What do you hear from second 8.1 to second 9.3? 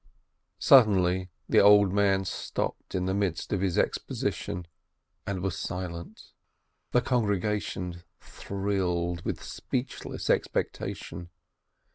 thrilled